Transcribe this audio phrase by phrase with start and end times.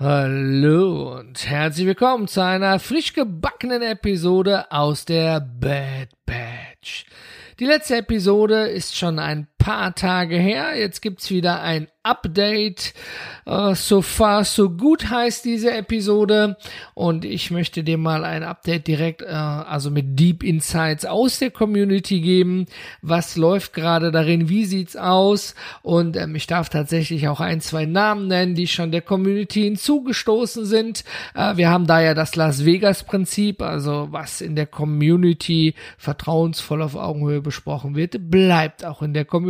[0.00, 7.04] Hallo und herzlich willkommen zu einer frisch gebackenen Episode aus der Bad Batch.
[7.58, 10.78] Die letzte Episode ist schon ein paar Tage her.
[10.78, 12.94] Jetzt gibt's wieder ein Update.
[13.46, 16.56] Uh, so far, so gut heißt diese Episode.
[16.94, 21.50] Und ich möchte dir mal ein Update direkt, uh, also mit Deep Insights aus der
[21.50, 22.66] Community geben.
[23.02, 24.48] Was läuft gerade darin?
[24.48, 25.54] Wie sieht's aus?
[25.82, 30.64] Und ähm, ich darf tatsächlich auch ein, zwei Namen nennen, die schon der Community hinzugestoßen
[30.64, 31.04] sind.
[31.36, 36.80] Uh, wir haben da ja das Las Vegas Prinzip, also was in der Community vertrauensvoll
[36.80, 39.47] auf Augenhöhe besprochen wird, bleibt auch in der Community.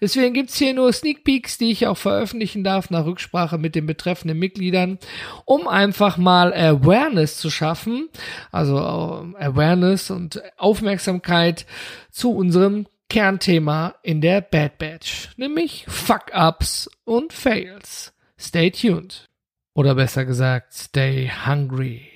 [0.00, 3.86] Deswegen gibt's hier nur Sneak Peeks, die ich auch veröffentlichen darf nach Rücksprache mit den
[3.86, 4.98] betreffenden Mitgliedern,
[5.44, 8.08] um einfach mal Awareness zu schaffen,
[8.52, 11.66] also äh, Awareness und Aufmerksamkeit
[12.10, 18.12] zu unserem Kernthema in der Bad Batch, nämlich Fuck-Ups und Fails.
[18.38, 19.28] Stay tuned.
[19.74, 22.13] Oder besser gesagt, stay hungry.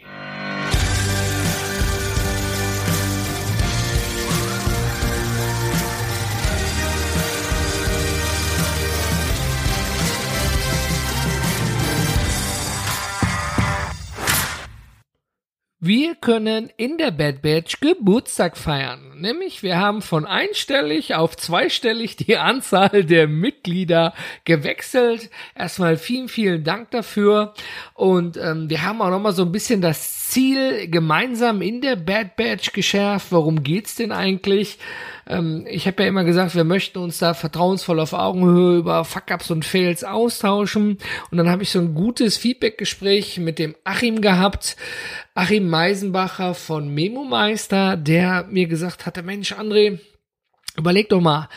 [15.80, 19.12] Wir können in der Bad Batch Geburtstag feiern.
[19.20, 24.12] Nämlich wir haben von einstellig auf zweistellig die Anzahl der Mitglieder
[24.44, 25.30] gewechselt.
[25.54, 27.54] Erstmal vielen, vielen Dank dafür.
[27.94, 32.34] Und ähm, wir haben auch nochmal so ein bisschen das Ziel gemeinsam in der Bad
[32.34, 33.28] Batch geschärft.
[33.30, 34.78] Worum geht's denn eigentlich?
[35.28, 39.50] Ähm, ich habe ja immer gesagt, wir möchten uns da vertrauensvoll auf Augenhöhe über Fuck-Ups
[39.50, 40.98] und Fails austauschen.
[41.30, 44.76] Und dann habe ich so ein gutes Feedback-Gespräch mit dem Achim gehabt.
[45.34, 49.98] Achim Meisenbacher von Memo Meister, der mir gesagt hatte, Mensch, André,
[50.76, 51.48] überleg doch mal,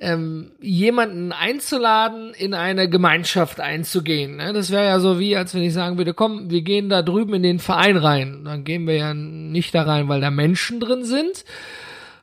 [0.00, 4.36] ähm, jemanden einzuladen, in eine Gemeinschaft einzugehen.
[4.36, 4.52] Ne?
[4.52, 7.34] Das wäre ja so wie, als wenn ich sagen würde, komm, wir gehen da drüben
[7.34, 8.44] in den Verein rein.
[8.44, 11.44] Dann gehen wir ja nicht da rein, weil da Menschen drin sind,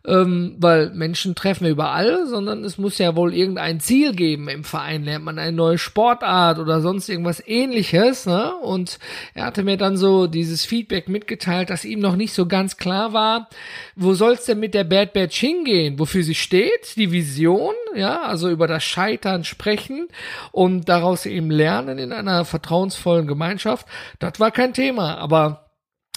[0.07, 4.63] ähm, weil Menschen treffen wir überall, sondern es muss ja wohl irgendein Ziel geben im
[4.63, 5.03] Verein.
[5.03, 8.25] Lernt man eine neue Sportart oder sonst irgendwas ähnliches.
[8.25, 8.55] Ne?
[8.55, 8.99] Und
[9.33, 13.13] er hatte mir dann so dieses Feedback mitgeteilt, dass ihm noch nicht so ganz klar
[13.13, 13.49] war,
[13.95, 18.49] wo soll's denn mit der Bad Batch hingehen, wofür sie steht, die Vision, ja, also
[18.49, 20.07] über das Scheitern sprechen
[20.51, 23.87] und daraus eben lernen in einer vertrauensvollen Gemeinschaft.
[24.19, 25.69] Das war kein Thema, aber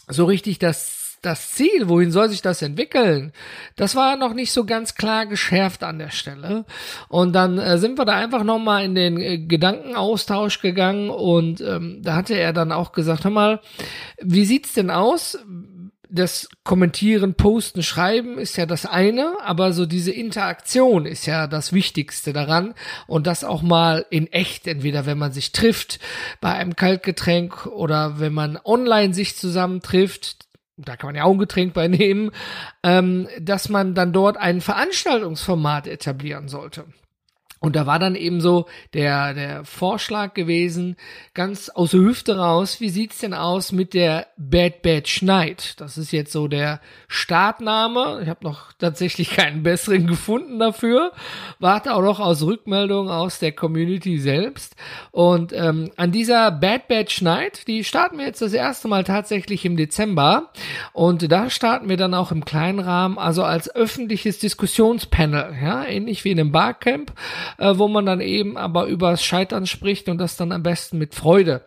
[0.09, 3.33] so richtig das das Ziel, wohin soll sich das entwickeln,
[3.77, 6.65] das war noch nicht so ganz klar geschärft an der Stelle.
[7.09, 12.01] Und dann äh, sind wir da einfach nochmal in den äh, Gedankenaustausch gegangen und ähm,
[12.03, 13.61] da hatte er dann auch gesagt, hör mal,
[14.21, 15.39] wie sieht's denn aus?
[16.11, 21.73] das Kommentieren, Posten, Schreiben ist ja das eine, aber so diese Interaktion ist ja das
[21.73, 22.75] Wichtigste daran
[23.07, 25.99] und das auch mal in echt, entweder wenn man sich trifft
[26.41, 30.48] bei einem Kaltgetränk oder wenn man online sich zusammentrifft,
[30.79, 32.31] da kann man ja auch ein Getränk bei nehmen,
[32.83, 36.85] ähm, dass man dann dort ein Veranstaltungsformat etablieren sollte.
[37.61, 40.97] Und da war dann eben so der, der Vorschlag gewesen,
[41.35, 45.75] ganz aus der Hüfte raus, wie sieht's denn aus mit der Bad Batch Night?
[45.79, 48.21] Das ist jetzt so der Startname.
[48.23, 51.13] Ich habe noch tatsächlich keinen besseren gefunden dafür.
[51.59, 54.77] Warte auch noch aus Rückmeldungen aus der Community selbst.
[55.11, 59.65] Und ähm, an dieser Bad Batch Night, die starten wir jetzt das erste Mal tatsächlich
[59.65, 60.51] im Dezember.
[60.93, 66.25] Und da starten wir dann auch im kleinen Rahmen, also als öffentliches Diskussionspanel, ja, ähnlich
[66.25, 67.13] wie in einem Barcamp
[67.57, 71.15] äh, wo man dann eben aber übers Scheitern spricht und das dann am besten mit
[71.15, 71.63] Freude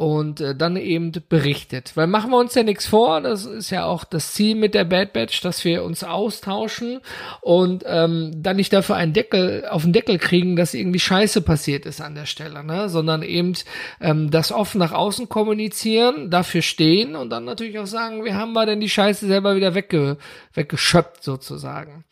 [0.00, 1.92] und äh, dann eben berichtet.
[1.94, 4.84] Weil machen wir uns ja nichts vor, das ist ja auch das Ziel mit der
[4.84, 7.00] Bad Batch, dass wir uns austauschen
[7.42, 11.84] und ähm, dann nicht dafür einen Deckel auf den Deckel kriegen, dass irgendwie Scheiße passiert
[11.84, 12.88] ist an der Stelle, ne?
[12.88, 13.52] sondern eben
[14.00, 18.54] ähm, das offen nach außen kommunizieren, dafür stehen und dann natürlich auch sagen, wie haben
[18.54, 20.16] wir denn die Scheiße selber wieder wegge
[20.54, 22.06] weggeschöpft sozusagen.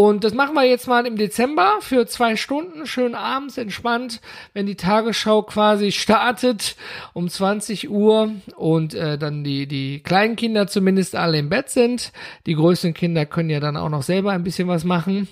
[0.00, 4.22] Und das machen wir jetzt mal im Dezember für zwei Stunden, schön abends, entspannt,
[4.54, 6.74] wenn die Tagesschau quasi startet
[7.12, 12.12] um 20 Uhr und äh, dann die, die kleinen Kinder zumindest alle im Bett sind.
[12.46, 15.28] Die größeren Kinder können ja dann auch noch selber ein bisschen was machen.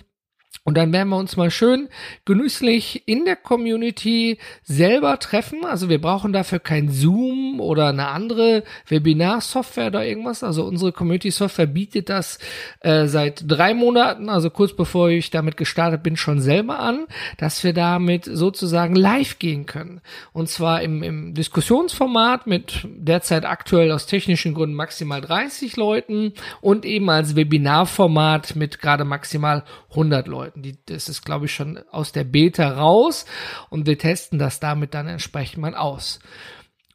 [0.68, 1.88] Und dann werden wir uns mal schön
[2.26, 5.64] genüsslich in der Community selber treffen.
[5.64, 10.44] Also wir brauchen dafür kein Zoom oder eine andere Webinar-Software oder irgendwas.
[10.44, 12.38] Also unsere Community-Software bietet das
[12.80, 17.06] äh, seit drei Monaten, also kurz bevor ich damit gestartet bin, schon selber an,
[17.38, 20.02] dass wir damit sozusagen live gehen können.
[20.34, 26.84] Und zwar im, im Diskussionsformat mit derzeit aktuell aus technischen Gründen maximal 30 Leuten und
[26.84, 30.57] eben als Webinarformat mit gerade maximal 100 Leuten.
[30.62, 33.26] Die, das ist, glaube ich, schon aus der Beta raus
[33.70, 36.20] und wir testen das damit dann entsprechend mal aus.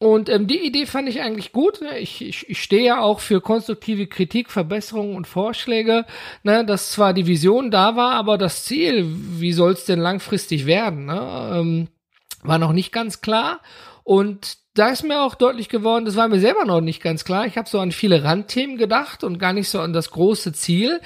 [0.04, 1.80] Und ähm, die Idee fand ich eigentlich gut.
[1.81, 1.98] Ne?
[2.00, 6.06] Ich, ich, ich stehe ja auch für konstruktive Kritik, Verbesserungen und Vorschläge,
[6.44, 6.65] ne?
[6.65, 11.06] dass zwar die Vision da war, aber das Ziel, wie soll es denn langfristig werden,
[11.06, 11.51] ne?
[11.56, 11.88] ähm,
[12.42, 13.62] war noch nicht ganz klar.
[14.04, 17.46] Und da ist mir auch deutlich geworden, das war mir selber noch nicht ganz klar.
[17.46, 21.00] Ich habe so an viele Randthemen gedacht und gar nicht so an das große Ziel.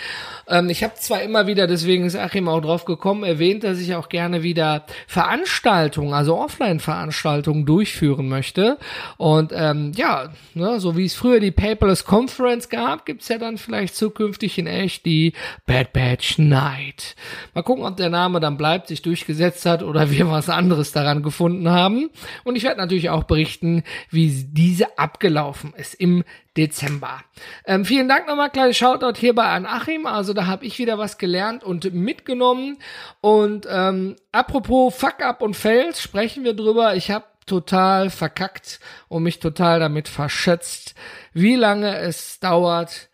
[0.48, 3.94] Ähm, ich habe zwar immer wieder, deswegen ist Achim auch drauf gekommen, erwähnt, dass ich
[3.96, 8.78] auch gerne wieder Veranstaltungen, also Offline-Veranstaltungen durchführen möchte.
[9.18, 13.58] Und ähm, ja, ne, so wie es früher die Paperless Conference gab, gibt's ja dann
[13.58, 15.34] vielleicht zukünftig in echt die
[15.66, 17.18] Bad Batch Night.
[17.54, 21.22] Mal gucken, ob der Name dann bleibt, sich durchgesetzt hat oder wir was anderes daran
[21.22, 22.10] gefunden haben.
[22.46, 26.24] Und ich werde natürlich auch berichten, berichten, wie diese abgelaufen ist im
[26.56, 27.22] Dezember.
[27.66, 30.06] Ähm, vielen Dank nochmal, kleines Shoutout hierbei an Achim.
[30.06, 32.78] Also da habe ich wieder was gelernt und mitgenommen.
[33.22, 36.96] Und ähm, apropos Fuck Up und Fails, sprechen wir drüber.
[36.96, 40.96] Ich habe total verkackt und mich total damit verschätzt,
[41.34, 43.10] wie lange es dauert,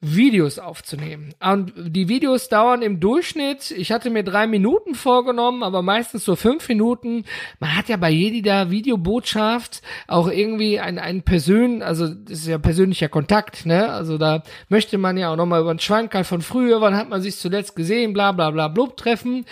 [0.00, 1.34] Videos aufzunehmen.
[1.40, 6.36] Und die Videos dauern im Durchschnitt, ich hatte mir drei Minuten vorgenommen, aber meistens so
[6.36, 7.24] fünf Minuten.
[7.60, 12.58] Man hat ja bei jeder Videobotschaft auch irgendwie ein, ein Persön, also das ist ja
[12.58, 13.88] persönlicher Kontakt, ne?
[13.88, 17.22] Also da möchte man ja auch nochmal über den Schwankerl von früher, wann hat man
[17.22, 19.46] sich zuletzt gesehen, bla bla bla blub treffen.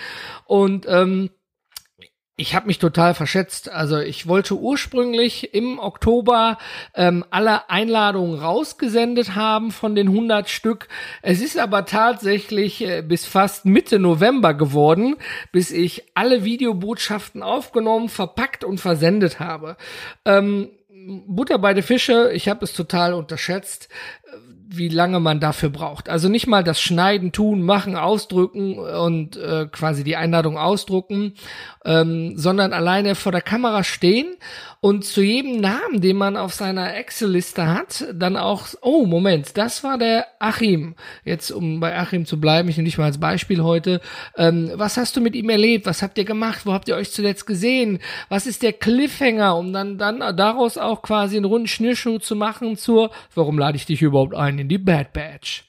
[0.45, 1.31] Und ähm,
[2.37, 3.71] ich habe mich total verschätzt.
[3.71, 6.59] Also ich wollte ursprünglich im Oktober
[6.95, 10.89] ähm, alle Einladungen rausgesendet haben von den 100 Stück.
[11.23, 15.17] Es ist aber tatsächlich äh, bis fast Mitte November geworden,
[15.53, 19.77] bis ich alle Videobotschaften aufgenommen, verpackt und versendet habe.
[20.25, 20.71] Ähm,
[21.27, 23.89] Butter bei den Fische, ich habe es total unterschätzt
[24.77, 26.09] wie lange man dafür braucht.
[26.09, 31.35] Also nicht mal das Schneiden, tun, machen, ausdrücken und äh, quasi die Einladung ausdrucken,
[31.85, 34.37] ähm, sondern alleine vor der Kamera stehen
[34.85, 39.83] und zu jedem Namen, den man auf seiner Excel-Liste hat, dann auch, oh Moment, das
[39.83, 40.95] war der Achim.
[41.25, 44.03] Jetzt, um bei Achim zu bleiben, ich nehme dich mal als Beispiel heute.
[44.37, 45.87] Ähm, was hast du mit ihm erlebt?
[45.87, 46.67] Was habt ihr gemacht?
[46.67, 47.99] Wo habt ihr euch zuletzt gesehen?
[48.29, 49.57] Was ist der Cliffhanger?
[49.57, 53.87] Um dann, dann daraus auch quasi einen runden Schnürschuh zu machen zur, warum lade ich
[53.87, 54.64] dich überhaupt ein?
[54.65, 55.65] In die Bad Batch.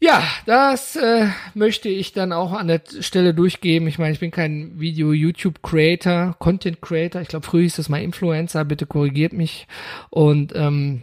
[0.00, 3.88] Ja, das äh, möchte ich dann auch an der Stelle durchgeben.
[3.88, 7.20] Ich meine, ich bin kein Video-YouTube-Creator, Content-Creator.
[7.20, 8.64] Ich glaube, früher hieß das mal Influencer.
[8.64, 9.66] Bitte korrigiert mich.
[10.10, 11.02] Und ähm,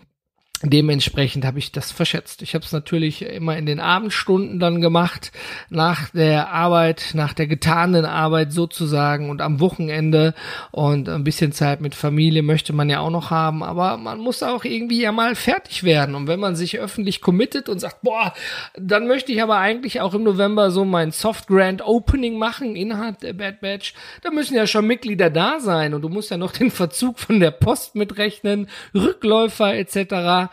[0.63, 2.42] dementsprechend habe ich das verschätzt.
[2.42, 5.31] Ich habe es natürlich immer in den Abendstunden dann gemacht,
[5.69, 10.34] nach der Arbeit, nach der getanen Arbeit sozusagen und am Wochenende
[10.72, 14.44] und ein bisschen Zeit mit Familie möchte man ja auch noch haben, aber man muss
[14.44, 18.34] auch irgendwie ja mal fertig werden und wenn man sich öffentlich committet und sagt, boah,
[18.75, 23.19] dann möchte ich aber eigentlich auch im November so mein Soft Grand Opening machen innerhalb
[23.19, 26.52] der Bad Batch, da müssen ja schon Mitglieder da sein und du musst ja noch
[26.52, 30.44] den Verzug von der Post mitrechnen, Rückläufer etc.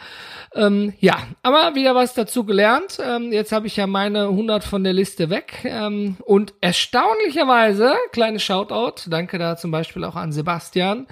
[0.54, 2.98] Ähm, ja, aber wieder was dazu gelernt.
[3.02, 5.64] Ähm, jetzt habe ich ja meine 100 von der Liste weg.
[5.64, 11.06] Ähm, und erstaunlicherweise, kleines Shoutout, danke da zum Beispiel auch an Sebastian,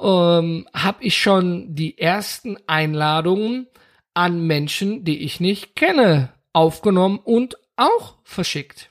[0.00, 3.66] ähm, habe ich schon die ersten Einladungen
[4.14, 8.90] an Menschen, die ich nicht kenne, aufgenommen und auch verschickt.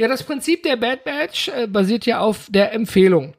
[0.00, 3.34] Ja, das Prinzip der Bad Batch äh, basiert ja auf der Empfehlung.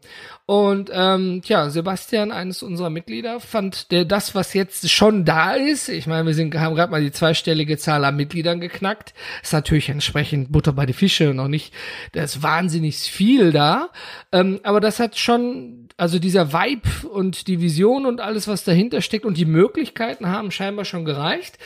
[0.46, 5.88] Und ähm, tja, Sebastian, eines unserer Mitglieder, fand der das, was jetzt schon da ist,
[5.88, 9.90] ich meine, wir sind, haben gerade mal die zweistellige Zahl an Mitgliedern geknackt, ist natürlich
[9.90, 11.74] entsprechend Butter bei die Fische noch nicht,
[12.14, 13.90] da ist wahnsinnig viel da.
[14.32, 19.02] Ähm, aber das hat schon, also dieser Vibe und die Vision und alles, was dahinter
[19.02, 21.60] steckt und die Möglichkeiten haben scheinbar schon gereicht,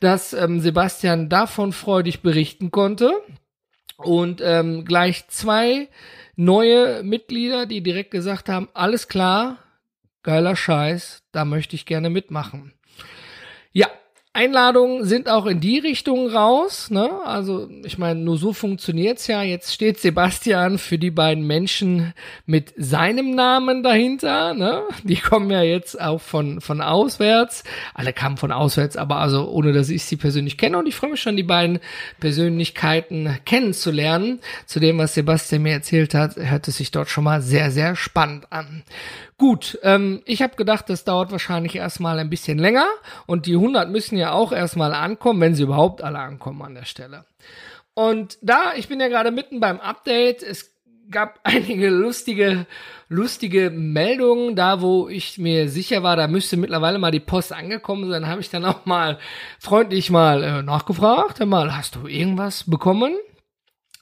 [0.00, 3.12] dass ähm, Sebastian davon freudig berichten konnte.
[3.96, 5.88] Und ähm, gleich zwei
[6.36, 9.58] neue Mitglieder, die direkt gesagt haben, alles klar,
[10.22, 12.72] geiler Scheiß, da möchte ich gerne mitmachen.
[13.72, 13.88] Ja,
[14.36, 16.90] Einladungen sind auch in die Richtung raus.
[16.90, 17.08] Ne?
[17.24, 19.44] Also ich meine, nur so funktioniert's ja.
[19.44, 22.14] Jetzt steht Sebastian für die beiden Menschen
[22.44, 24.52] mit seinem Namen dahinter.
[24.54, 24.82] Ne?
[25.04, 27.62] Die kommen ja jetzt auch von, von auswärts.
[27.94, 30.78] Alle kamen von auswärts, aber also ohne, dass ich sie persönlich kenne.
[30.78, 31.78] Und ich freue mich schon, die beiden
[32.18, 34.40] Persönlichkeiten kennenzulernen.
[34.66, 37.94] Zu dem, was Sebastian mir erzählt hat, hört es sich dort schon mal sehr, sehr
[37.94, 38.82] spannend an.
[39.36, 42.86] Gut, ähm, ich habe gedacht, das dauert wahrscheinlich erstmal ein bisschen länger
[43.26, 46.84] und die 100 müssen ja auch erstmal ankommen, wenn sie überhaupt alle ankommen an der
[46.84, 47.24] Stelle.
[47.94, 50.72] Und da, ich bin ja gerade mitten beim Update, es
[51.10, 52.66] gab einige lustige,
[53.08, 58.10] lustige Meldungen, da wo ich mir sicher war, da müsste mittlerweile mal die Post angekommen
[58.10, 59.18] sein, habe ich dann auch mal
[59.58, 63.14] freundlich mal äh, nachgefragt, mal, hast du irgendwas bekommen?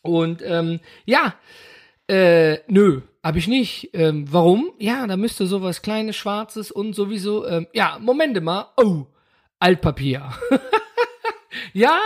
[0.02, 1.35] Und ähm, ja,
[2.09, 3.91] äh, nö, Hab ich nicht.
[3.93, 4.73] Ähm, warum?
[4.79, 8.67] Ja, da müsste sowas kleines, schwarzes und sowieso, ähm, ja, Momente mal.
[8.76, 9.07] Oh,
[9.62, 10.28] Altpapier.
[11.73, 11.99] Ja,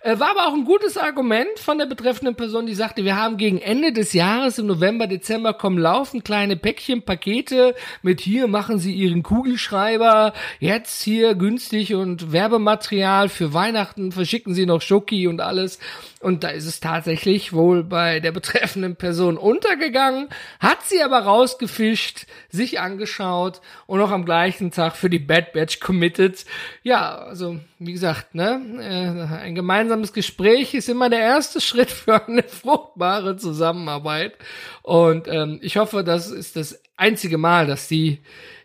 [0.00, 3.36] äh, war aber auch ein gutes Argument von der betreffenden Person, die sagte, wir haben
[3.36, 8.78] gegen Ende des Jahres im November, Dezember kommen laufen kleine Päckchen, Pakete mit hier machen
[8.78, 15.40] Sie Ihren Kugelschreiber, jetzt hier günstig und Werbematerial für Weihnachten, verschicken Sie noch Schoki und
[15.40, 15.78] alles.
[16.24, 22.26] Und da ist es tatsächlich wohl bei der betreffenden Person untergegangen, hat sie aber rausgefischt,
[22.48, 26.46] sich angeschaut und noch am gleichen Tag für die Bad Batch committed.
[26.82, 32.26] Ja, also wie gesagt, ne, äh, ein gemeinsames Gespräch ist immer der erste Schritt für
[32.26, 34.36] eine fruchtbare Zusammenarbeit.
[34.82, 38.20] Und ähm, ich hoffe, das ist das einzige Mal, dass die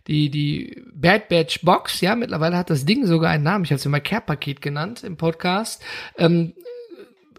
[0.08, 3.78] die, die Bad Batch Box, ja, mittlerweile hat das Ding sogar einen Namen, ich habe
[3.78, 5.84] es immer Care-Paket genannt im Podcast,
[6.18, 6.54] ähm,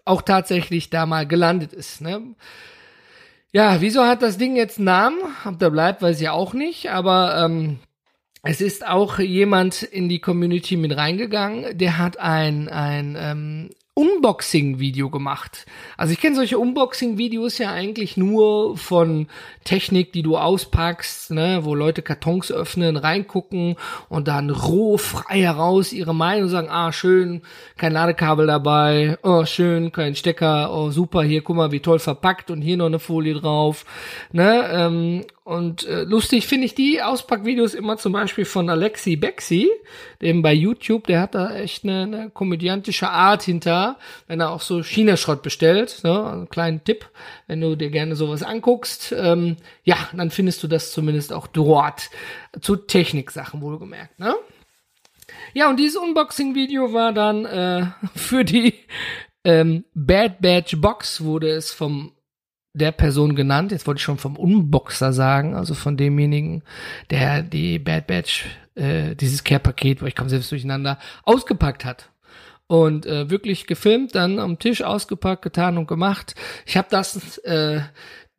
[0.04, 2.00] auch tatsächlich da mal gelandet ist.
[2.00, 2.36] Ne?
[3.52, 5.18] Ja, wieso hat das Ding jetzt einen Namen?
[5.44, 7.80] Ob der bleibt, weiß ich auch nicht, aber ähm,
[8.42, 13.70] es ist auch jemand in die Community mit reingegangen, der hat ein, ein ähm,
[14.00, 15.66] Unboxing-Video gemacht.
[15.98, 19.26] Also ich kenne solche Unboxing-Videos ja eigentlich nur von
[19.64, 23.76] Technik, die du auspackst, ne, wo Leute Kartons öffnen, reingucken
[24.08, 27.42] und dann roh frei heraus ihre Meinung sagen, ah, schön,
[27.76, 32.50] kein Ladekabel dabei, oh, schön, kein Stecker, oh, super, hier, guck mal, wie toll verpackt
[32.50, 33.84] und hier noch eine Folie drauf,
[34.32, 39.68] ne, ähm, und äh, lustig finde ich die Auspackvideos immer zum Beispiel von Alexi Bexi,
[40.22, 44.60] dem bei YouTube, der hat da echt eine, eine komödiantische Art hinter, wenn er auch
[44.60, 46.02] so China-Schrott bestellt.
[46.04, 46.24] Ne?
[46.24, 47.10] Einen kleinen Tipp,
[47.48, 49.10] wenn du dir gerne sowas anguckst.
[49.10, 52.10] Ähm, ja, dann findest du das zumindest auch dort.
[52.60, 54.20] Zu Techniksachen wohlgemerkt.
[54.20, 54.36] Ne?
[55.52, 58.74] Ja, und dieses Unboxing-Video war dann äh, für die
[59.42, 62.12] ähm, Bad Badge Box, wurde es vom
[62.72, 63.72] der Person genannt.
[63.72, 66.62] Jetzt wollte ich schon vom Unboxer sagen, also von demjenigen,
[67.10, 72.10] der die Bad Batch, äh, dieses Care-Paket, wo ich komme selbst durcheinander, ausgepackt hat.
[72.66, 76.36] Und äh, wirklich gefilmt, dann am Tisch ausgepackt, getan und gemacht.
[76.66, 77.80] Ich habe das äh,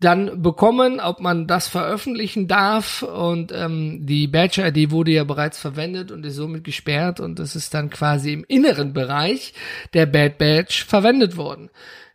[0.02, 3.04] dann bekommen, ob man das veröffentlichen darf.
[3.04, 7.20] Und ähm, die Badge-ID wurde ja bereits verwendet und ist somit gesperrt.
[7.20, 9.54] Und das ist dann quasi im inneren Bereich
[9.94, 11.70] der Bad Badge verwendet worden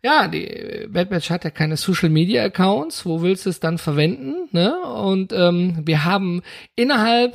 [0.06, 3.04] ja, die Bad Batch hat ja keine Social Media Accounts.
[3.04, 4.48] Wo willst du es dann verwenden?
[4.52, 4.72] Ne?
[4.80, 6.42] Und ähm, wir haben
[6.76, 7.34] innerhalb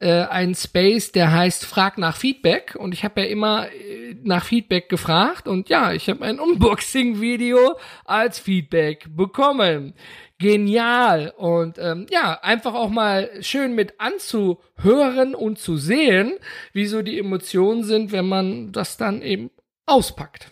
[0.00, 2.74] äh, einen Space, der heißt Frag nach Feedback.
[2.74, 5.46] Und ich habe ja immer äh, nach Feedback gefragt.
[5.46, 9.94] Und ja, ich habe ein Unboxing-Video als Feedback bekommen.
[10.38, 11.32] Genial.
[11.36, 16.32] Und ähm, ja, einfach auch mal schön mit anzuhören und zu sehen,
[16.72, 19.50] wie so die Emotionen sind, wenn man das dann eben
[19.86, 20.50] auspackt.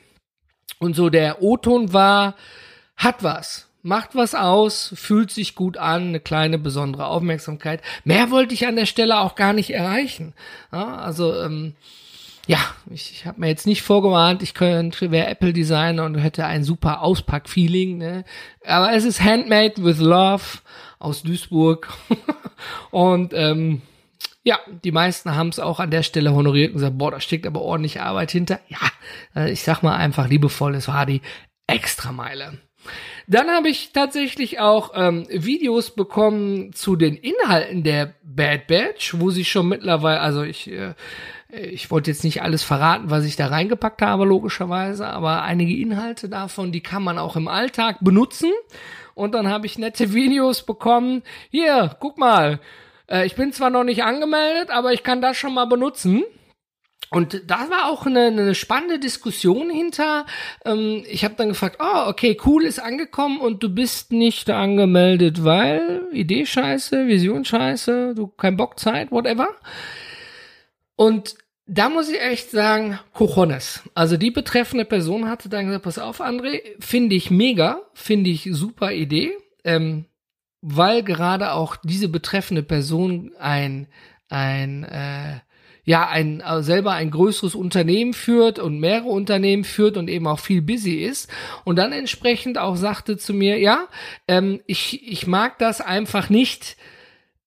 [0.79, 2.37] Und so der O-Ton war,
[2.97, 7.83] hat was, macht was aus, fühlt sich gut an, eine kleine besondere Aufmerksamkeit.
[8.05, 10.35] Mehr wollte ich an der Stelle auch gar nicht erreichen.
[10.73, 11.75] Ja, also ähm,
[12.49, 12.59] ja,
[12.91, 16.65] ich, ich habe mir jetzt nicht vorgewarnt, ich könnte, wäre Apple Designer und hätte ein
[16.65, 17.99] super Auspack-Feeling.
[17.99, 18.25] Ne?
[18.65, 20.43] Aber es ist Handmade with Love
[20.99, 21.89] aus Duisburg.
[22.91, 23.83] und ähm,
[24.45, 27.47] ja, die meisten haben es auch an der Stelle honoriert und gesagt, boah, da steckt
[27.47, 28.61] aber ordentlich Arbeit hinter.
[28.69, 28.79] Ja,
[29.37, 31.21] äh, ich sag mal einfach liebevoll, es war die
[31.67, 32.59] Extrameile.
[33.31, 39.29] Dann habe ich tatsächlich auch ähm, Videos bekommen zu den Inhalten der Bad Batch, wo
[39.29, 40.95] sie schon mittlerweile, also ich, äh,
[41.51, 46.31] ich wollte jetzt nicht alles verraten, was ich da reingepackt habe, logischerweise, aber einige Inhalte
[46.31, 48.51] davon, die kann man auch im Alltag benutzen.
[49.15, 51.23] Und dann habe ich nette Videos bekommen.
[51.51, 52.61] Hier, guck mal,
[53.11, 56.25] äh, ich bin zwar noch nicht angemeldet, aber ich kann das schon mal benutzen.
[57.11, 60.27] Und da war auch eine, eine spannende Diskussion hinter.
[60.65, 65.45] Ähm, ich habe dann gefragt, oh, okay, cool ist angekommen und du bist nicht angemeldet,
[65.45, 69.49] weil Idee scheiße, Vision scheiße, du kein Bock Zeit, whatever.
[70.97, 71.37] Und
[71.67, 73.83] da muss ich echt sagen, Cojones.
[73.95, 78.49] Also die betreffende Person hatte dann gesagt, pass auf, André, finde ich mega, finde ich
[78.53, 79.37] super Idee.
[79.65, 80.07] Ähm,
[80.61, 83.87] weil gerade auch diese betreffende Person ein,
[84.29, 85.41] ein, äh,
[85.89, 90.39] ja, ein, also selber ein größeres Unternehmen führt und mehrere Unternehmen führt und eben auch
[90.39, 91.31] viel busy ist
[91.65, 93.87] und dann entsprechend auch sagte zu mir, ja,
[94.29, 96.77] ähm, ich, ich mag das einfach nicht,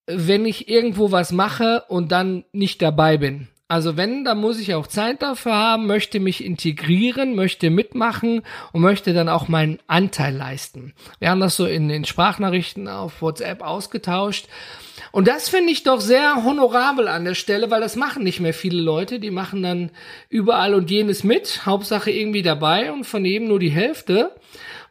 [0.07, 3.47] wenn ich irgendwo was mache und dann nicht dabei bin.
[3.67, 8.81] Also wenn, dann muss ich auch Zeit dafür haben, möchte mich integrieren, möchte mitmachen und
[8.81, 10.95] möchte dann auch meinen Anteil leisten.
[11.19, 14.47] Wir haben das so in den Sprachnachrichten auf WhatsApp ausgetauscht.
[15.11, 18.53] Und das finde ich doch sehr honorabel an der Stelle, weil das machen nicht mehr
[18.53, 19.19] viele Leute.
[19.19, 19.91] Die machen dann
[20.29, 24.31] überall und jenes mit, Hauptsache irgendwie dabei und von jedem nur die Hälfte.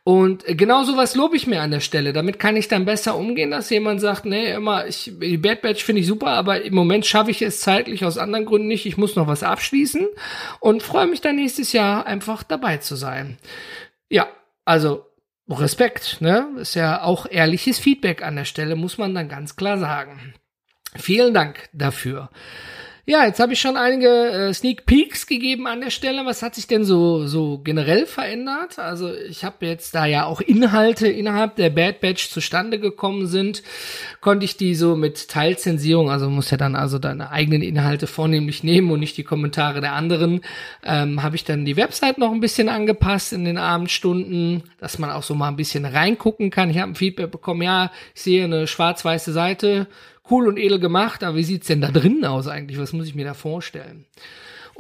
[0.03, 2.13] Und genau sowas lobe ich mir an der Stelle.
[2.13, 5.85] Damit kann ich dann besser umgehen, dass jemand sagt, nee, immer, ich, die Bad Batch
[5.85, 8.87] finde ich super, aber im Moment schaffe ich es zeitlich aus anderen Gründen nicht.
[8.87, 10.09] Ich muss noch was abschließen
[10.59, 13.37] und freue mich dann nächstes Jahr einfach dabei zu sein.
[14.09, 14.29] Ja,
[14.65, 15.05] also
[15.59, 16.49] Respekt, ne?
[16.59, 20.35] Ist ja auch ehrliches Feedback an der Stelle, muss man dann ganz klar sagen.
[20.97, 22.31] Vielen Dank dafür.
[23.07, 26.27] Ja, jetzt habe ich schon einige äh, Sneak Peeks gegeben an der Stelle.
[26.27, 28.79] Was hat sich denn so so generell verändert?
[28.79, 33.63] Also ich habe jetzt da ja auch Inhalte innerhalb der Bad Batch zustande gekommen sind,
[34.21, 38.65] konnte ich die so mit Teilzensierung, also muss ja dann also deine eigenen Inhalte vornehmlich
[38.65, 40.43] nehmen und nicht die Kommentare der anderen,
[40.85, 45.11] ähm, habe ich dann die Website noch ein bisschen angepasst in den Abendstunden, dass man
[45.11, 46.69] auch so mal ein bisschen reingucken kann.
[46.71, 49.87] Ich habe ein Feedback bekommen, ja, ich sehe eine schwarz-weiße Seite
[50.31, 52.79] cool und edel gemacht, aber wie sieht's denn da drinnen aus eigentlich?
[52.79, 54.07] Was muss ich mir da vorstellen?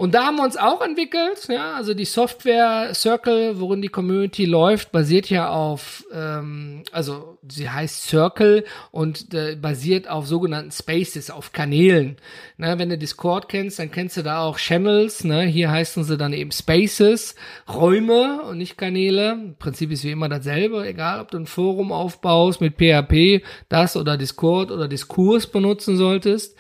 [0.01, 4.47] Und da haben wir uns auch entwickelt, ja, also die Software Circle, worin die Community
[4.47, 11.31] läuft, basiert ja auf, ähm, also sie heißt Circle und äh, basiert auf sogenannten Spaces,
[11.31, 12.17] auf Kanälen.
[12.57, 15.43] Ne, wenn du Discord kennst, dann kennst du da auch Channels, ne?
[15.43, 17.35] Hier heißen sie dann eben Spaces,
[17.69, 19.33] Räume und nicht Kanäle.
[19.33, 23.99] Im Prinzip ist wie immer dasselbe, egal ob du ein Forum aufbaust mit PHP, das
[23.99, 26.57] oder Discord oder Diskurs benutzen solltest.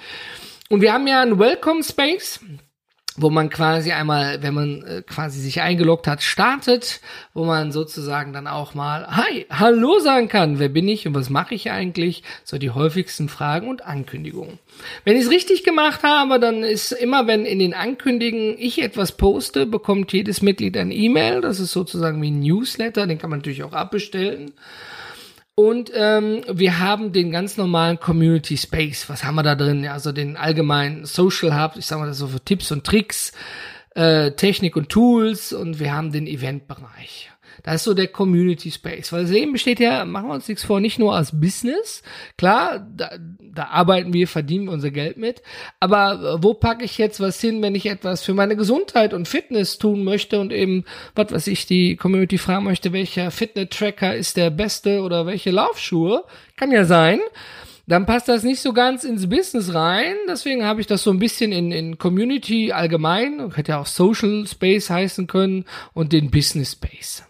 [0.68, 2.38] Und wir haben ja einen Welcome Space
[3.16, 7.00] wo man quasi einmal, wenn man äh, quasi sich eingeloggt hat, startet,
[7.34, 11.28] wo man sozusagen dann auch mal Hi, hallo sagen kann, wer bin ich und was
[11.28, 12.22] mache ich eigentlich?
[12.44, 14.58] So die häufigsten Fragen und Ankündigungen.
[15.04, 19.12] Wenn ich es richtig gemacht habe, dann ist immer, wenn in den Ankündigungen ich etwas
[19.12, 21.40] poste, bekommt jedes Mitglied ein E-Mail.
[21.40, 24.52] Das ist sozusagen wie ein Newsletter, den kann man natürlich auch abbestellen.
[25.54, 29.08] Und ähm, wir haben den ganz normalen Community Space.
[29.08, 29.84] Was haben wir da drin?
[29.84, 33.32] Ja, also den allgemeinen Social Hub, ich sage mal das so für Tipps und Tricks,
[33.94, 37.29] äh, Technik und Tools und wir haben den Eventbereich.
[37.62, 39.12] Das ist so der Community Space.
[39.12, 42.02] Weil das Leben besteht ja, machen wir uns nichts vor, nicht nur aus Business.
[42.36, 45.42] Klar, da, da arbeiten wir, verdienen wir unser Geld mit.
[45.78, 49.78] Aber wo packe ich jetzt was hin, wenn ich etwas für meine Gesundheit und Fitness
[49.78, 54.50] tun möchte und eben, was weiß ich, die Community fragen möchte, welcher Fitness-Tracker ist der
[54.50, 56.24] beste oder welche Laufschuhe?
[56.56, 57.20] Kann ja sein
[57.90, 60.14] dann passt das nicht so ganz ins Business rein.
[60.28, 64.46] Deswegen habe ich das so ein bisschen in, in Community allgemein, hätte ja auch Social
[64.46, 67.24] Space heißen können, und den Business Space.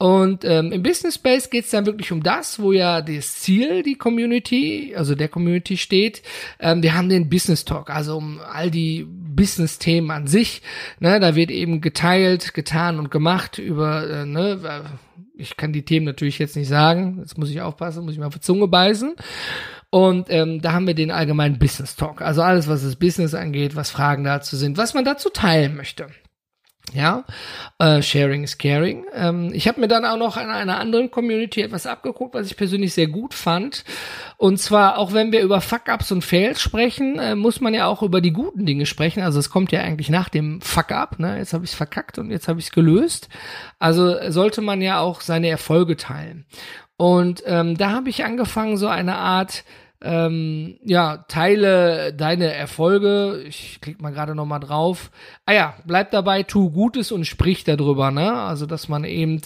[0.00, 3.82] Und ähm, im Business Space geht es dann wirklich um das, wo ja das Ziel,
[3.82, 6.22] die Community, also der Community steht.
[6.60, 10.62] Ähm, wir haben den Business Talk, also um all die Business-Themen an sich.
[11.00, 14.84] Ne, da wird eben geteilt, getan und gemacht über, äh, ne,
[15.34, 18.26] ich kann die Themen natürlich jetzt nicht sagen, jetzt muss ich aufpassen, muss ich mal
[18.26, 19.16] auf die Zunge beißen.
[19.90, 23.74] Und ähm, da haben wir den allgemeinen Business Talk, also alles, was das Business angeht,
[23.74, 26.06] was Fragen dazu sind, was man dazu teilen möchte.
[26.94, 27.24] Ja,
[27.78, 29.04] äh, Sharing is Caring.
[29.12, 32.56] Ähm, ich habe mir dann auch noch in einer anderen Community etwas abgeguckt, was ich
[32.56, 33.84] persönlich sehr gut fand.
[34.36, 38.02] Und zwar, auch wenn wir über Fuck-Ups und Fails sprechen, äh, muss man ja auch
[38.02, 39.22] über die guten Dinge sprechen.
[39.22, 41.18] Also es kommt ja eigentlich nach dem Fuck-Up.
[41.18, 41.38] Ne?
[41.38, 43.28] Jetzt habe ich es verkackt und jetzt habe ich es gelöst.
[43.78, 46.46] Also sollte man ja auch seine Erfolge teilen.
[46.96, 49.64] Und ähm, da habe ich angefangen, so eine Art
[50.02, 53.42] ähm, ja, teile deine Erfolge.
[53.48, 55.10] Ich klicke mal gerade noch mal drauf.
[55.44, 58.32] Ah ja, bleib dabei, tu Gutes und sprich darüber, ne?
[58.32, 59.40] Also, dass man eben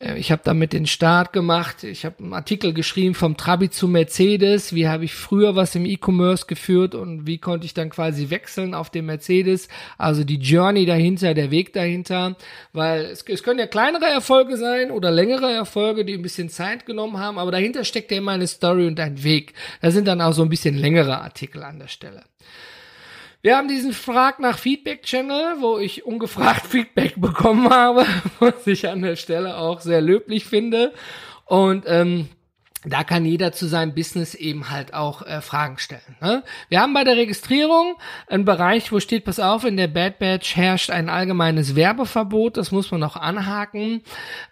[0.00, 1.82] ich habe damit den Start gemacht.
[1.82, 4.72] Ich habe einen Artikel geschrieben vom Trabi zu Mercedes.
[4.72, 8.74] Wie habe ich früher was im E-Commerce geführt und wie konnte ich dann quasi wechseln
[8.74, 9.66] auf den Mercedes?
[9.96, 12.36] Also die Journey dahinter, der Weg dahinter.
[12.72, 16.86] Weil es, es können ja kleinere Erfolge sein oder längere Erfolge, die ein bisschen Zeit
[16.86, 19.54] genommen haben, aber dahinter steckt ja immer eine Story und ein Weg.
[19.80, 22.22] Da sind dann auch so ein bisschen längere Artikel an der Stelle.
[23.48, 28.04] Wir haben diesen Frag nach Feedback-Channel, wo ich ungefragt Feedback bekommen habe,
[28.40, 30.92] was ich an der Stelle auch sehr löblich finde.
[31.46, 32.28] Und ähm,
[32.84, 36.16] da kann jeder zu seinem Business eben halt auch äh, Fragen stellen.
[36.20, 36.44] Ne?
[36.68, 37.96] Wir haben bei der Registrierung
[38.28, 42.70] einen Bereich, wo steht, pass auf, in der Bad Badge herrscht ein allgemeines Werbeverbot, das
[42.70, 44.02] muss man noch anhaken.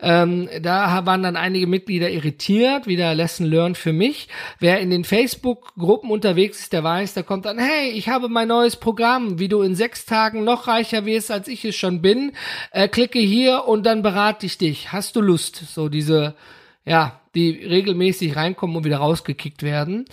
[0.00, 4.28] Ähm, da waren dann einige Mitglieder irritiert, wieder Lesson Learned für mich.
[4.58, 8.48] Wer in den Facebook-Gruppen unterwegs ist, der weiß, da kommt dann, hey, ich habe mein
[8.48, 12.32] neues Programm, wie du in sechs Tagen noch reicher wirst, als ich es schon bin.
[12.72, 14.92] Äh, klicke hier und dann berate ich dich.
[14.92, 15.56] Hast du Lust?
[15.56, 16.34] So diese,
[16.86, 20.06] ja, die regelmäßig reinkommen und wieder rausgekickt werden.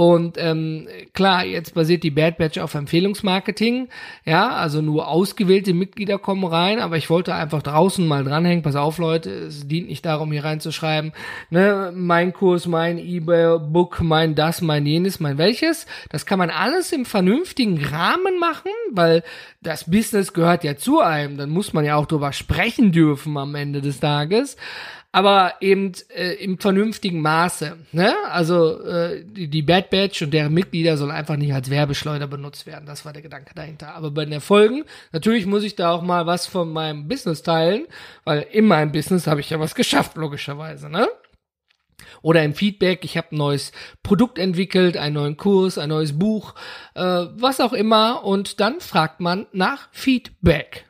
[0.00, 3.90] Und ähm, klar, jetzt basiert die Bad Batch auf Empfehlungsmarketing.
[4.24, 8.62] Ja, also nur ausgewählte Mitglieder kommen rein, aber ich wollte einfach draußen mal dranhängen.
[8.62, 11.12] Pass auf, Leute, es dient nicht darum, hier reinzuschreiben,
[11.50, 15.84] ne, mein Kurs, mein E-Book, mein das, mein jenes, mein welches.
[16.08, 19.22] Das kann man alles im vernünftigen Rahmen machen, weil
[19.60, 21.36] das Business gehört ja zu einem.
[21.36, 24.56] Dann muss man ja auch drüber sprechen dürfen am Ende des Tages
[25.12, 27.76] aber eben äh, im vernünftigen Maße.
[27.92, 28.14] Ne?
[28.30, 32.66] Also äh, die, die Bad Batch und deren Mitglieder sollen einfach nicht als Werbeschleuder benutzt
[32.66, 32.86] werden.
[32.86, 33.94] Das war der Gedanke dahinter.
[33.94, 37.86] Aber bei den Erfolgen, natürlich muss ich da auch mal was von meinem Business teilen,
[38.24, 40.88] weil in meinem Business habe ich ja was geschafft, logischerweise.
[40.88, 41.08] Ne?
[42.22, 43.72] Oder im Feedback, ich habe ein neues
[44.02, 46.54] Produkt entwickelt, einen neuen Kurs, ein neues Buch,
[46.94, 48.24] äh, was auch immer.
[48.24, 50.86] Und dann fragt man nach Feedback.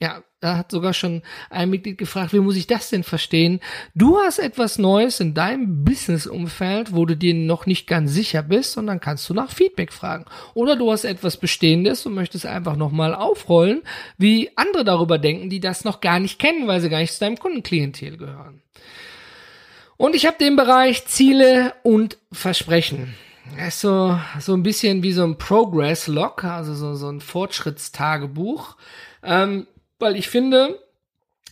[0.00, 3.60] Ja, da hat sogar schon ein Mitglied gefragt, wie muss ich das denn verstehen?
[3.94, 8.76] Du hast etwas Neues in deinem Business-Umfeld, wo du dir noch nicht ganz sicher bist
[8.76, 10.24] und dann kannst du nach Feedback fragen.
[10.54, 13.82] Oder du hast etwas Bestehendes und möchtest einfach nochmal aufrollen,
[14.18, 17.20] wie andere darüber denken, die das noch gar nicht kennen, weil sie gar nicht zu
[17.20, 18.62] deinem Kundenklientel gehören.
[19.96, 23.14] Und ich habe den Bereich Ziele und Versprechen.
[23.56, 28.76] Das ist so, so ein bisschen wie so ein Progress-Log, also so, so ein Fortschrittstagebuch.
[29.22, 29.68] Ähm,
[30.02, 30.78] weil ich finde,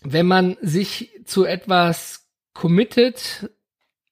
[0.03, 3.51] wenn man sich zu etwas committet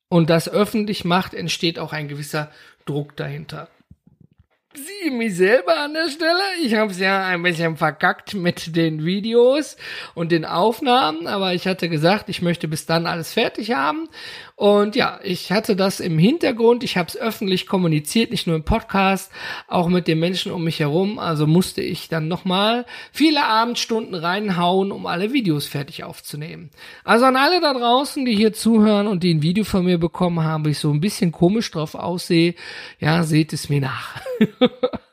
[0.08, 2.50] und das öffentlich macht, entsteht auch ein gewisser
[2.86, 3.68] Druck dahinter
[4.74, 6.42] sehe mich selber an der Stelle.
[6.62, 9.76] Ich habe es ja ein bisschen verkackt mit den Videos
[10.14, 14.08] und den Aufnahmen, aber ich hatte gesagt, ich möchte bis dann alles fertig haben.
[14.58, 16.82] Und ja, ich hatte das im Hintergrund.
[16.82, 19.30] Ich habe es öffentlich kommuniziert, nicht nur im Podcast,
[19.68, 21.20] auch mit den Menschen um mich herum.
[21.20, 26.70] Also musste ich dann nochmal viele Abendstunden reinhauen, um alle Videos fertig aufzunehmen.
[27.04, 30.42] Also an alle da draußen, die hier zuhören und die ein Video von mir bekommen
[30.42, 32.56] haben, ich so ein bisschen komisch drauf aussehe,
[32.98, 34.20] ja, seht es mir nach.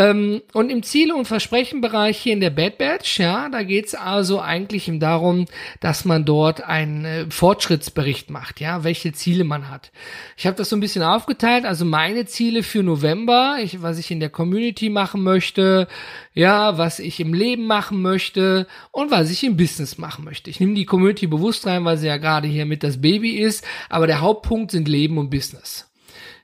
[0.00, 4.40] ähm, und im Ziele- und Versprechenbereich hier in der Bad Batch, ja, da geht's also
[4.40, 5.44] eigentlich darum,
[5.80, 9.92] dass man dort einen äh, Fortschrittsbericht macht, ja, welche Ziele man hat.
[10.38, 14.10] Ich habe das so ein bisschen aufgeteilt, also meine Ziele für November, ich, was ich
[14.10, 15.86] in der Community machen möchte,
[16.32, 20.48] ja, was ich im Leben machen möchte und was ich im Business machen möchte.
[20.48, 23.66] Ich nehme die Community bewusst rein, weil sie ja gerade hier mit das Baby ist,
[23.90, 25.89] aber der Hauptpunkt sind Leben und Business.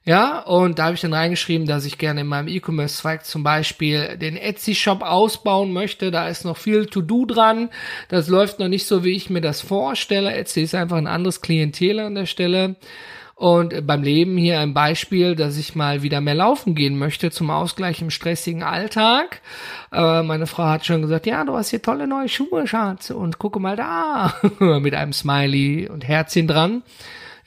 [0.07, 4.17] Ja, und da habe ich dann reingeschrieben, dass ich gerne in meinem E-Commerce-Zweig zum Beispiel
[4.17, 6.13] den Etsy-Shop ausbauen möchte.
[6.13, 7.71] Da ist noch viel To-Do dran.
[8.09, 10.33] Das läuft noch nicht so, wie ich mir das vorstelle.
[10.33, 12.77] Etsy ist einfach ein anderes Klientel an der Stelle.
[13.35, 17.51] Und beim Leben hier ein Beispiel, dass ich mal wieder mehr laufen gehen möchte zum
[17.51, 19.43] Ausgleich im stressigen Alltag.
[19.93, 23.11] Äh, meine Frau hat schon gesagt, ja, du hast hier tolle neue Schuhe, Schatz.
[23.11, 24.35] Und gucke mal da.
[24.79, 26.85] Mit einem Smiley und Herzchen dran.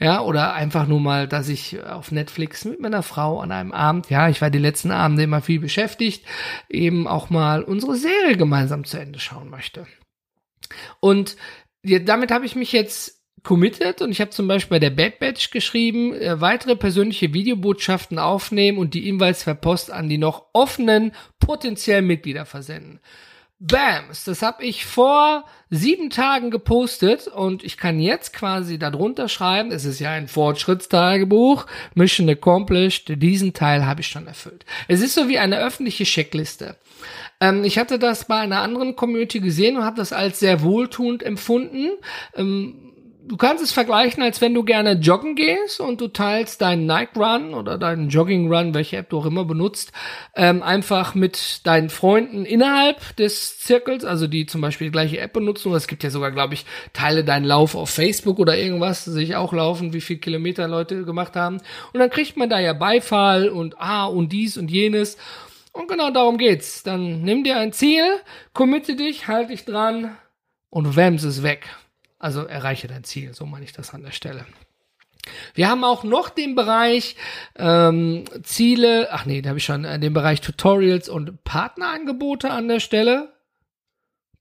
[0.01, 4.09] Ja, oder einfach nur mal, dass ich auf Netflix mit meiner Frau an einem Abend,
[4.09, 6.25] ja, ich war die letzten Abende immer viel beschäftigt,
[6.69, 9.85] eben auch mal unsere Serie gemeinsam zu Ende schauen möchte.
[11.01, 11.35] Und
[11.83, 15.19] ja, damit habe ich mich jetzt committed und ich habe zum Beispiel bei der Bad
[15.19, 20.47] Batch geschrieben, äh, weitere persönliche Videobotschaften aufnehmen und die ebenfalls per Post an die noch
[20.53, 22.99] offenen potenziellen Mitglieder versenden.
[23.61, 29.71] Bams, das habe ich vor sieben Tagen gepostet und ich kann jetzt quasi darunter schreiben,
[29.71, 34.65] es ist ja ein Fortschrittstagebuch, Mission accomplished, diesen Teil habe ich schon erfüllt.
[34.87, 36.77] Es ist so wie eine öffentliche Checkliste.
[37.41, 41.21] Ähm, ich hatte das bei einer anderen Community gesehen und habe das als sehr wohltuend
[41.21, 41.89] empfunden.
[42.35, 42.88] Ähm,
[43.29, 47.15] du kannst es vergleichen, als wenn du gerne joggen gehst und du teilst deinen Nike
[47.15, 49.91] Run oder deinen Jogging Run, welche App du auch immer benutzt,
[50.35, 55.33] ähm, einfach mit deinen Freunden innerhalb des Zirkels, also die zum Beispiel die gleiche App
[55.33, 55.71] benutzen.
[55.73, 59.35] Es gibt ja sogar, glaube ich, teile deinen Lauf auf Facebook oder irgendwas, sehe ich
[59.35, 61.57] auch laufen, wie viel Kilometer Leute gemacht haben.
[61.93, 65.17] Und dann kriegt man da ja Beifall und ah und dies und jenes.
[65.71, 66.81] Und genau darum geht's.
[66.81, 68.03] Dann nimm dir ein Ziel,
[68.53, 70.17] committe dich, halt dich dran
[70.71, 71.67] und wams es weg.
[72.19, 74.45] Also erreiche dein Ziel, so meine ich das an der Stelle.
[75.53, 77.15] Wir haben auch noch den Bereich
[77.55, 82.67] ähm, Ziele, ach nee, da habe ich schon äh, den Bereich Tutorials und Partnerangebote an
[82.67, 83.33] der Stelle.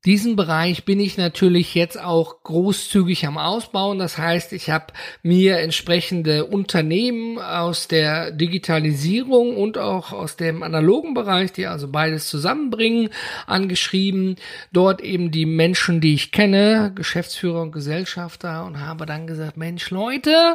[0.05, 3.99] Diesen Bereich bin ich natürlich jetzt auch großzügig am Ausbauen.
[3.99, 4.93] Das heißt, ich habe
[5.25, 12.29] mir entsprechende Unternehmen aus der Digitalisierung und auch aus dem analogen Bereich, die also beides
[12.29, 13.11] zusammenbringen,
[13.49, 14.37] angeschrieben.
[14.73, 19.91] Dort eben die Menschen, die ich kenne, Geschäftsführer und Gesellschafter und habe dann gesagt, Mensch,
[19.91, 20.55] Leute,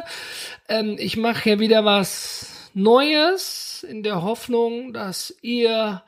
[0.70, 6.02] ähm, ich mache hier wieder was Neues in der Hoffnung, dass ihr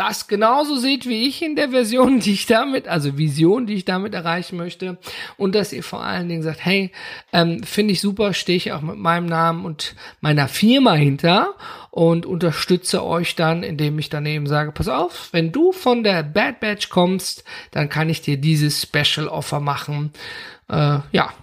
[0.00, 3.84] das genauso seht wie ich in der Version, die ich damit, also Vision, die ich
[3.84, 4.96] damit erreichen möchte.
[5.36, 6.90] Und dass ihr vor allen Dingen sagt, hey,
[7.34, 11.54] ähm, finde ich super, stehe ich auch mit meinem Namen und meiner Firma hinter
[11.90, 16.22] und unterstütze euch dann, indem ich dann eben sage, pass auf, wenn du von der
[16.22, 20.14] Bad Batch kommst, dann kann ich dir dieses Special Offer machen.
[20.70, 21.34] Äh, ja,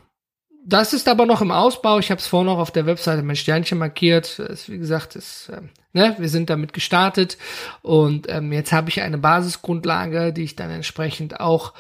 [0.66, 2.00] das ist aber noch im Ausbau.
[2.00, 4.40] Ich habe es vorhin noch auf der Webseite mein Sternchen markiert.
[4.40, 5.52] Es, wie gesagt, ist,
[5.98, 7.38] ne, wir sind damit gestartet
[7.82, 11.74] und ähm, jetzt habe ich eine Basisgrundlage, die ich dann entsprechend auch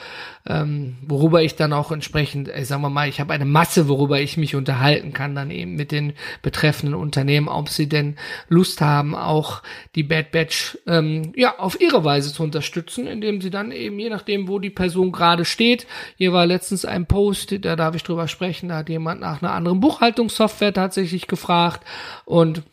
[0.49, 4.19] ähm, worüber ich dann auch entsprechend, äh, sagen wir mal, ich habe eine Masse, worüber
[4.19, 8.15] ich mich unterhalten kann, dann eben mit den betreffenden Unternehmen, ob sie denn
[8.47, 9.61] Lust haben, auch
[9.95, 14.09] die Bad Batch ähm, ja auf ihre Weise zu unterstützen, indem sie dann eben, je
[14.09, 18.27] nachdem, wo die Person gerade steht, hier war letztens ein Post, da darf ich drüber
[18.27, 21.85] sprechen, da hat jemand nach einer anderen Buchhaltungssoftware tatsächlich gefragt
[22.25, 22.63] und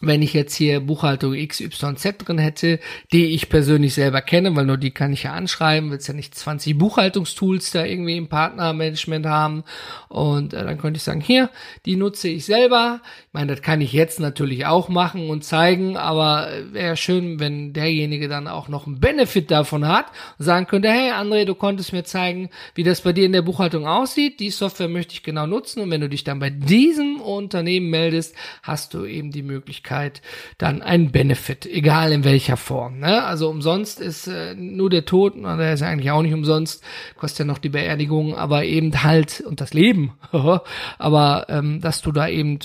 [0.00, 2.78] wenn ich jetzt hier Buchhaltung XYZ drin hätte,
[3.12, 6.34] die ich persönlich selber kenne, weil nur die kann ich ja anschreiben, will ja nicht
[6.34, 9.64] 20 Buchhaltungstools da irgendwie im Partnermanagement haben
[10.08, 11.50] und äh, dann könnte ich sagen, hier,
[11.86, 13.00] die nutze ich selber.
[13.28, 17.40] Ich meine, das kann ich jetzt natürlich auch machen und zeigen, aber äh, wäre schön,
[17.40, 20.06] wenn derjenige dann auch noch einen Benefit davon hat
[20.38, 23.42] und sagen könnte, hey André, du konntest mir zeigen, wie das bei dir in der
[23.42, 24.40] Buchhaltung aussieht.
[24.40, 28.34] Die Software möchte ich genau nutzen und wenn du dich dann bei diesem Unternehmen meldest,
[28.62, 30.22] hast du eben die Möglichkeit, Möglichkeit
[30.58, 32.98] dann ein Benefit, egal in welcher Form.
[32.98, 33.24] Ne?
[33.24, 36.82] Also umsonst ist äh, nur der Tod, na, der ist eigentlich auch nicht umsonst,
[37.16, 40.14] kostet ja noch die Beerdigung, aber eben halt und das Leben.
[40.98, 42.58] aber ähm, dass du da eben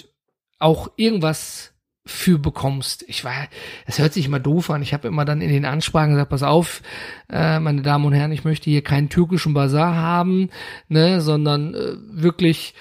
[0.59, 3.05] auch irgendwas für bekommst.
[3.07, 3.47] Ich war,
[3.85, 4.81] es hört sich immer doof an.
[4.81, 6.81] Ich habe immer dann in den Ansprachen gesagt, pass auf,
[7.29, 10.49] äh, meine Damen und Herren, ich möchte hier keinen türkischen Bazar haben,
[10.89, 12.73] ne, sondern äh, wirklich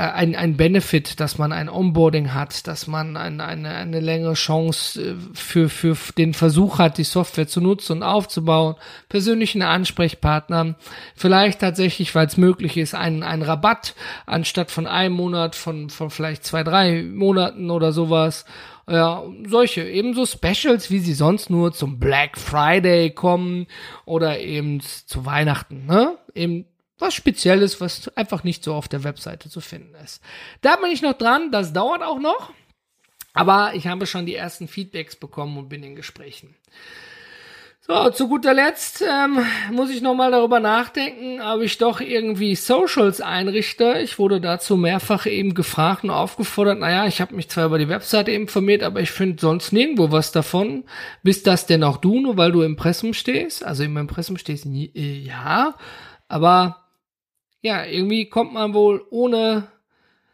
[0.00, 5.00] ein, ein Benefit, dass man ein Onboarding hat, dass man ein, eine, eine längere Chance
[5.00, 8.74] äh, für, für den Versuch hat, die Software zu nutzen und aufzubauen,
[9.08, 10.74] persönlichen Ansprechpartner,
[11.14, 13.94] vielleicht tatsächlich, weil es möglich ist, einen, einen Rabatt
[14.26, 18.46] anstatt von einem Monat, von, von vielleicht zwei, drei Monaten oder sowas.
[18.88, 23.66] Ja, solche, ebenso Specials, wie sie sonst nur zum Black Friday kommen
[24.04, 26.18] oder eben zu Weihnachten, ne?
[26.34, 26.66] Eben
[26.98, 30.22] was Spezielles, was einfach nicht so auf der Webseite zu finden ist.
[30.60, 32.52] Da bin ich noch dran, das dauert auch noch,
[33.32, 36.54] aber ich habe schon die ersten Feedbacks bekommen und bin in Gesprächen.
[37.86, 43.20] So, zu guter Letzt ähm, muss ich nochmal darüber nachdenken, ob ich doch irgendwie Socials
[43.20, 43.98] einrichte.
[44.02, 47.90] Ich wurde dazu mehrfach eben gefragt und aufgefordert, naja, ich habe mich zwar über die
[47.90, 50.84] Webseite informiert, aber ich finde sonst nirgendwo was davon.
[51.22, 53.62] Bist das denn auch du, nur weil du im Impressum stehst?
[53.62, 55.74] Also im Impressum stehst, äh, ja,
[56.26, 56.83] aber
[57.64, 59.68] ja, irgendwie kommt man wohl ohne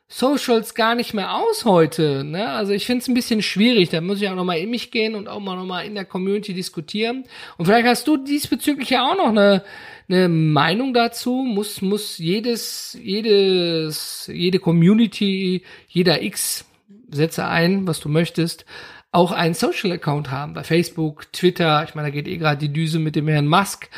[0.09, 2.25] Socials gar nicht mehr aus heute.
[2.25, 2.49] Ne?
[2.49, 3.91] Also ich finde es ein bisschen schwierig.
[3.91, 6.53] Da muss ich auch nochmal in mich gehen und auch mal nochmal in der Community
[6.55, 7.25] diskutieren.
[7.57, 9.63] Und vielleicht hast du diesbezüglich ja auch noch eine,
[10.09, 11.45] eine Meinung dazu.
[11.47, 16.65] Muss, muss jedes, jedes, jede Community, jeder X,
[17.13, 18.67] setze ein, was du möchtest,
[19.13, 20.55] auch einen Social Account haben.
[20.55, 23.89] Bei Facebook, Twitter, ich meine, da geht eh gerade die Düse mit dem Herrn Musk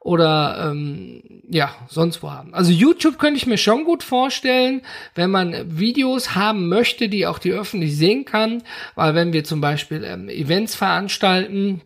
[0.00, 2.54] oder ähm, ja, sonst wo haben.
[2.54, 4.82] Also YouTube könnte ich mir schon gut vorstellen,
[5.14, 8.62] wenn man Videos haben möchte, die auch die öffentlich sehen kann,
[8.94, 11.82] weil wenn wir zum Beispiel ähm, Events veranstalten,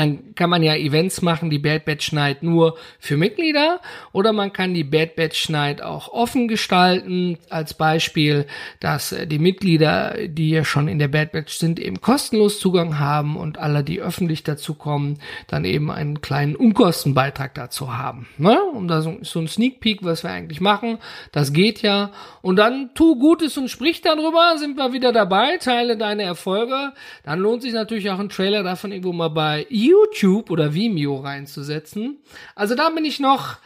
[0.00, 3.80] dann kann man ja Events machen, die Bad Batch Night nur für Mitglieder
[4.12, 7.38] oder man kann die Bad Batch Night auch offen gestalten.
[7.48, 8.46] Als Beispiel,
[8.80, 12.98] dass äh, die Mitglieder, die ja schon in der Bad Batch sind, eben kostenlos Zugang
[12.98, 18.26] haben und alle, die öffentlich dazu kommen, dann eben einen kleinen Unkostenbeitrag dazu haben.
[18.36, 18.60] Ne?
[18.62, 20.98] Und da so, so ein Sneak Peek, was wir eigentlich machen,
[21.30, 22.10] das geht ja.
[22.42, 26.92] Und dann tu Gutes und sprich darüber, sind wir wieder dabei, teile deine Erfolge.
[27.22, 32.18] Dann lohnt sich natürlich auch ein Trailer davon irgendwo mal bei YouTube oder Vimeo reinzusetzen.
[32.54, 33.58] Also da bin ich noch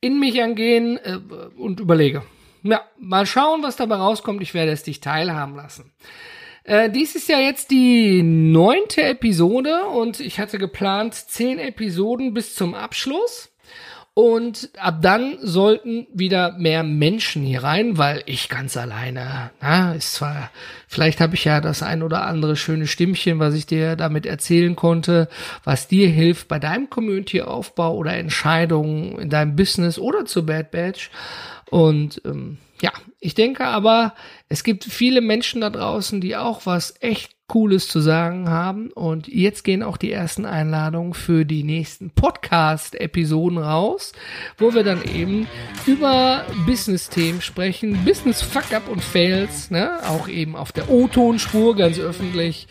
[0.00, 1.18] in mich angehen äh,
[1.56, 2.22] und überlege.
[2.62, 4.42] Ja, mal schauen, was dabei rauskommt.
[4.42, 5.92] Ich werde es dich teilhaben lassen.
[6.64, 12.56] Äh, dies ist ja jetzt die neunte Episode und ich hatte geplant zehn Episoden bis
[12.56, 13.52] zum Abschluss.
[14.18, 20.14] Und ab dann sollten wieder mehr Menschen hier rein, weil ich ganz alleine, na, ist
[20.14, 20.50] zwar,
[20.88, 24.74] vielleicht habe ich ja das ein oder andere schöne Stimmchen, was ich dir damit erzählen
[24.74, 25.28] konnte,
[25.64, 31.10] was dir hilft bei deinem Community-Aufbau oder Entscheidungen in deinem Business oder zu Bad Batch.
[31.68, 34.14] Und ähm, ja, ich denke aber,
[34.48, 38.90] es gibt viele Menschen da draußen, die auch was echt Cooles zu sagen haben.
[38.92, 44.12] Und jetzt gehen auch die ersten Einladungen für die nächsten Podcast-Episoden raus,
[44.58, 45.46] wo wir dann eben
[45.86, 49.98] über Business-Themen sprechen, Business-Fuck-Up und Fails, ne?
[50.06, 52.66] auch eben auf der O-Tonspur, ganz öffentlich.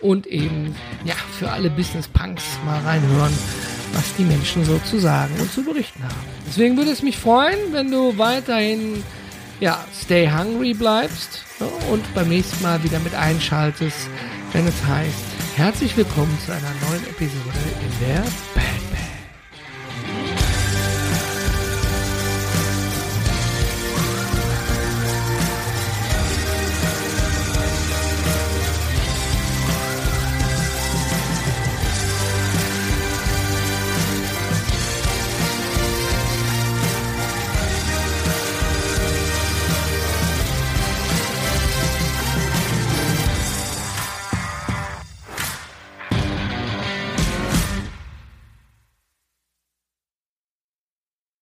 [0.00, 3.32] Und eben, ja, für alle Business-Punks mal reinhören,
[3.92, 6.14] was die Menschen so zu sagen und zu berichten haben.
[6.46, 9.02] Deswegen würde es mich freuen, wenn du weiterhin
[9.62, 14.08] ja, stay hungry bleibst ja, und beim nächsten Mal wieder mit einschaltest,
[14.52, 18.22] wenn es heißt, herzlich willkommen zu einer neuen Episode in der
[18.54, 18.81] Band.